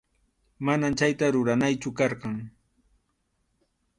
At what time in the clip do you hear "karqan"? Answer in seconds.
1.99-2.35